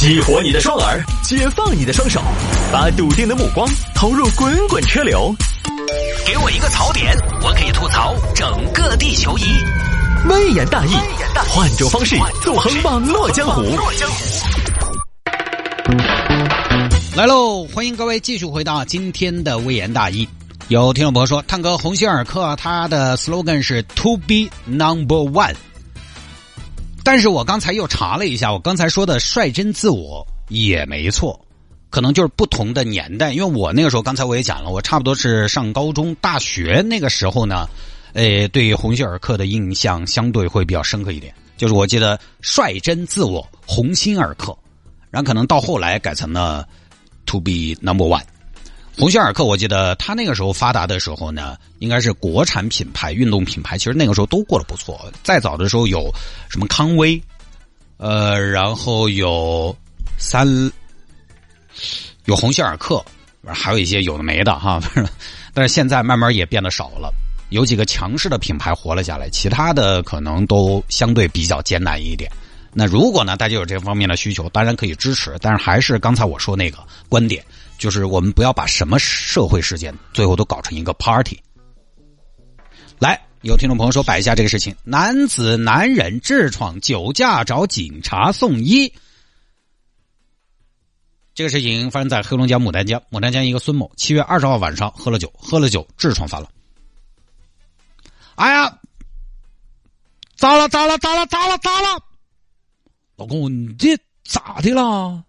[0.00, 2.22] 激活你的双耳，解放你的双手，
[2.72, 5.34] 把笃定的目光投入滚滚车流。
[6.24, 9.42] 给我一个槽点，我可以吐槽整个地球仪。
[10.28, 10.92] 微言大义，
[11.48, 12.14] 换种方式
[12.44, 13.60] 纵横网络江湖。
[17.16, 20.28] 来喽，欢迎各位继续回到今天的微言大义。
[20.68, 25.56] 有听众朋友说，探哥鸿星尔克他的 slogan 是 “To be number one”。
[27.10, 31.40] 但是我刚才又查了一下，我刚才说的率真自我也没错，
[31.88, 33.32] 可能就是不同的年代。
[33.32, 37.66] 因为我那个时候，刚才我也讲了，我差不多是上高中、大学那个时候呢，
[38.12, 41.32] 呃，对鸿星尔克的印象相对会比较深刻一点。
[41.56, 44.54] 就是我记得率真自我，鸿星尔克，
[45.10, 46.68] 然后可能到后来改成了
[47.24, 48.20] To be number one。
[48.98, 55.00] 鸿星尔克，我记得他那个时候发达的时候呢，应该是国产品牌、运动品牌，其实那个时候都过得不错。
[55.22, 56.12] 再早的时候有
[56.48, 57.22] 什么康威，
[57.98, 59.74] 呃，然后有
[60.18, 60.48] 三，
[62.24, 63.00] 有鸿星尔克，
[63.46, 64.82] 还有一些有的没的哈。
[65.54, 67.14] 但是现在慢慢也变得少了，
[67.50, 72.28] 有几个强势的品牌活了下来，其他的可能都相对比较艰难一点。
[72.72, 77.44] 那如果呢，大家有这方面的需求，当然可以支持，但是还是刚才我说那个观点。
[77.78, 81.40] 就是我们不要把什么社会事件最后都搞成一个 party。
[82.98, 88.92] 来，有听众朋友说摆一下这个事情：男子男人痔疮酒驾找警察送医。
[91.34, 96.50] 这个事情发生在黑龙江牡丹江，牡丹江一个孙某七月二十号晚上喝了酒，喝了酒痔疮犯了。
[98.34, 98.76] 哎呀，
[100.36, 100.68] 咋了？
[100.68, 100.98] 咋了？
[100.98, 101.24] 咋了？
[101.28, 101.56] 咋了？
[101.58, 102.02] 咋了？
[103.18, 105.24] 老公，你这咋的了？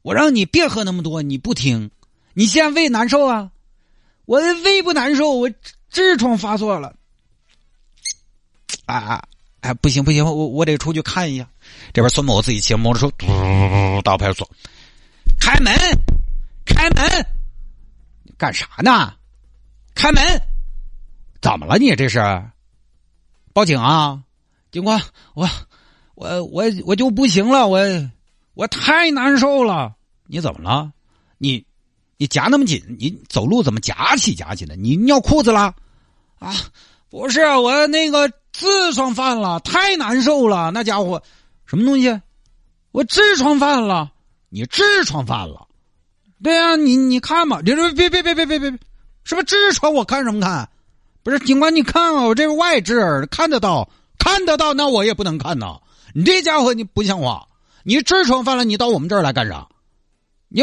[0.00, 1.90] 我让你别喝那么多，你不听。
[2.32, 3.50] 你现在胃难受啊？
[4.24, 5.50] 我的胃不难受，我
[5.92, 6.96] 痔疮发作了。
[8.86, 9.24] 啊啊！
[9.60, 11.46] 哎，不行不行，我我得出去看一下。
[11.92, 14.50] 这边孙某自己骑摩托车，嘟到派出所，
[15.38, 15.70] 开门，
[16.64, 17.26] 开门，
[18.38, 19.14] 干啥呢？
[19.94, 20.22] 开门，
[21.42, 21.76] 怎么了？
[21.76, 22.20] 你这是？
[23.52, 24.22] 报警啊！
[24.72, 24.98] 警官，
[25.34, 25.46] 我
[26.14, 27.80] 我我我就不行了，我
[28.54, 29.94] 我太难受了。
[30.26, 30.90] 你怎么了？
[31.38, 31.64] 你？
[32.16, 34.76] 你夹那么紧，你走路怎么夹起夹起的？
[34.76, 35.74] 你尿裤子了？
[36.38, 36.54] 啊，
[37.10, 40.70] 不是，我那个痔疮犯了，太难受了。
[40.70, 41.20] 那家伙，
[41.66, 42.08] 什么东西？
[42.92, 44.12] 我痔疮犯了。
[44.48, 45.66] 你痔疮犯了？
[46.40, 48.70] 对呀，你你看嘛，你说别别别别别别，
[49.24, 49.92] 什么痔疮？
[49.92, 50.68] 我看什么看？
[51.24, 55.80] 不是警官，你看啊，我这是外痔，看得到，看得到，那我也不能看呐。
[56.14, 57.46] 你这家伙你不像话，
[57.82, 59.68] 你痔疮犯了，你到我们这儿来干啥？
[60.48, 60.62] 你。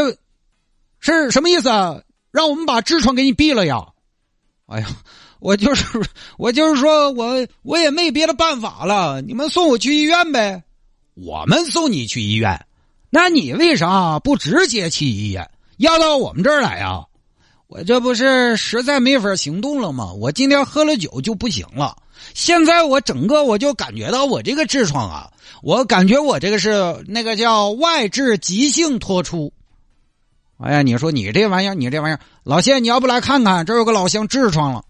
[1.03, 1.99] 是什么意思啊？
[2.31, 3.87] 让我们把痔疮给你毙了呀？
[4.67, 4.87] 哎呀，
[5.39, 5.83] 我就是
[6.37, 10.63] 我就是说我我也没别的办法了，你们送我去医院呗。
[11.15, 12.67] 我们送你去医院，
[13.09, 17.03] 那你为啥不直接去医院，要到我们这儿来啊？
[17.65, 20.13] 我这不是实在没法行动了吗？
[20.13, 21.97] 我今天喝了酒就不行了，
[22.35, 25.31] 现在我整个我就感觉到我这个痔疮啊，
[25.61, 29.51] 我感觉我这个是那个叫外痔急性脱出。
[30.57, 33.65] 哎呀，你说你这玩意儿，你这玩意儿，老谢，你要不来看看？
[33.65, 34.83] 这有个老乡痔疮了，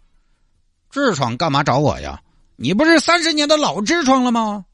[0.92, 2.22] 痔疮干嘛找我呀？
[2.58, 4.66] 你不是三十年的老痔疮了吗？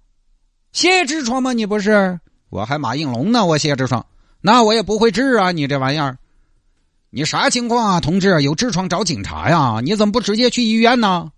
[0.71, 1.53] 谢痔疮吗？
[1.53, 2.19] 你不是？
[2.49, 4.05] 我还马应龙呢，我谢痔疮，
[4.41, 5.51] 那我也不会治啊！
[5.51, 6.17] 你这玩意儿，
[7.11, 8.41] 你啥情况啊，同志？
[8.41, 9.79] 有痔疮找警察呀？
[9.83, 11.31] 你怎么不直接去医院呢？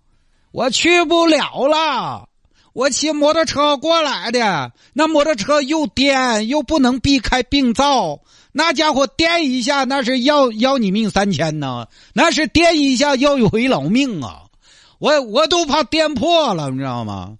[0.52, 2.29] 我去不了了，
[2.72, 8.20] 我骑摩托车过来的，那摩托车又颠，又不能避开病灶。
[8.52, 14.42] 那家伙颠一下，那是要要你命三千呢，那是颠一下要一回老命啊！
[14.98, 17.36] 我我都怕颠破了，你知道吗？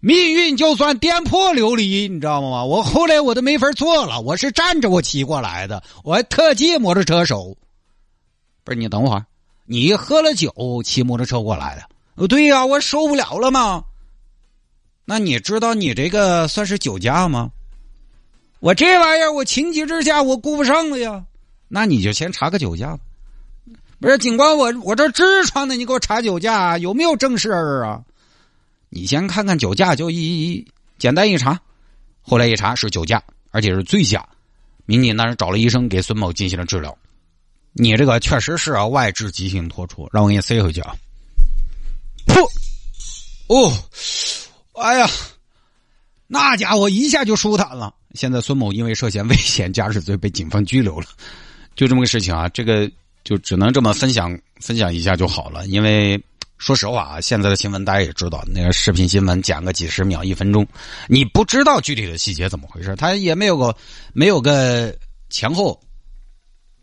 [0.00, 2.64] 命运就算颠破琉璃，你知道吗？
[2.64, 7.56] 我后来我都没法坐了，我是站着我骑过来的，我还特技摩托车手。
[8.64, 9.24] 不是你等会儿，
[9.66, 12.28] 你喝了酒骑摩托车过来的？
[12.28, 13.84] 对呀，我受不了了吗？
[15.04, 17.50] 那你知道你这个算是酒驾吗？
[18.60, 21.22] 我这玩意儿，我情急之下我顾不上了呀，
[21.68, 23.00] 那你就先查个酒驾吧。
[24.00, 28.02] 不是警官，我我这痔疮呢，你给我查酒驾有没有正事儿啊？
[28.88, 30.66] 你先看看酒驾，就一
[30.98, 31.60] 简单一查，
[32.22, 34.26] 后来一查是酒驾，而且是醉驾。
[34.86, 36.96] 民警当时找了医生给孙某进行了治疗。
[37.72, 40.94] 你这个确实是啊，外痔急性脱出，让我给你塞回去啊。
[42.26, 42.42] 噗！
[43.48, 43.70] 哦，
[44.74, 45.08] 哎呀，
[46.26, 47.94] 那家伙一下就舒坦了。
[48.14, 51.06] 现在孙某因为涉嫌危险驾驶罪被警方拘留了，
[51.74, 52.90] 就这么个事情啊，这个
[53.24, 55.66] 就只能这么分享分享一下就好了。
[55.66, 56.20] 因为
[56.58, 60.66] 说实话啊，现在的新闻大家也知道，那个视频新闻讲个几十秒、一分钟，
[61.08, 63.74] 你不知道具体的细节怎么回事，他也没有个
[64.12, 64.96] 没有个
[65.30, 65.80] 前后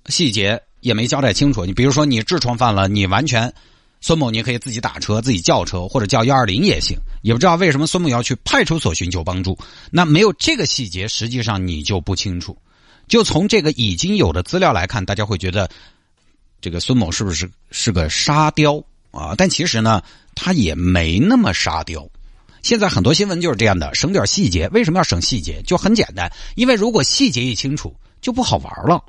[0.08, 1.66] 细节，也没交代清楚。
[1.66, 3.54] 你比如说你痔疮犯了，你完全
[4.02, 9.58] 孙某你可以自己打车、自己叫车或者叫幺二零也行，也不知道为什么孙某要去派出所寻求帮助。
[9.92, 12.58] 那没有这个细节，实际上你就不清楚。
[13.08, 15.70] 就从这个已经有的资料来看，大家会觉得
[16.60, 18.84] 这个孙某是不是是个沙雕？
[19.12, 20.02] 啊，但其实呢，
[20.34, 22.08] 他也没那么沙雕。
[22.64, 24.68] 现在很多新闻就是这样的，省点细节。
[24.70, 25.62] 为什么要省细节？
[25.64, 29.04] 就很简单，因为如果细节一清楚，就不好玩了。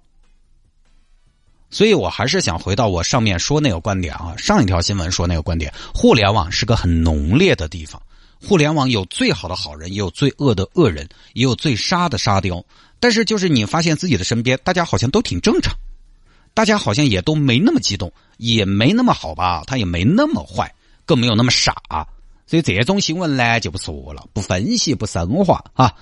[1.73, 8.01] 所以我还是想回到我上面说那个观点啊，上一条新闻说那个观点：互联网是个很浓烈的地方，
[8.47, 12.63] 互联网有最好的好人，也有最恶的恶人，也有最沙的沙雕。
[13.01, 15.75] 但是就是你发现自己的身边，大家好像都挺正常。
[16.55, 20.73] 大家好像也都没那么激动，也没那么好吧，他也没那么坏，
[21.07, 21.75] 更没有那么傻，
[22.47, 25.95] 所以这种新闻呢就不说了，不分析，不深化啊。